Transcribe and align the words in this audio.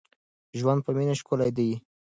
ژوند 0.59 0.79
په 0.85 0.91
مینه 0.97 1.15
ښکلی 1.19 1.49
دی. 1.57 1.71